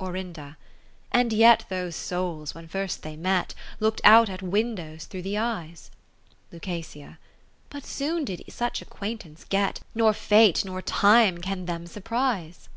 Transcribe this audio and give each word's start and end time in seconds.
Orin. 0.00 0.34
And 1.12 1.32
yet 1.32 1.64
those 1.68 1.94
Souls, 1.94 2.56
when 2.56 2.66
first 2.66 3.04
they 3.04 3.14
met, 3.14 3.54
Lookt 3.78 4.00
out 4.02 4.28
at 4.28 4.42
windows 4.42 5.04
through 5.04 5.22
the 5.22 5.38
eyes. 5.38 5.92
10 6.50 6.78
Luc. 6.98 7.18
But 7.70 7.86
soon 7.86 8.24
did 8.24 8.42
such 8.48 8.82
acquaint 8.82 9.24
ance 9.24 9.44
get. 9.48 9.82
Nor 9.94 10.12
Fate 10.12 10.64
nor 10.64 10.82
Time 10.82 11.38
can 11.38 11.66
them 11.66 11.86
surprise. 11.86 12.68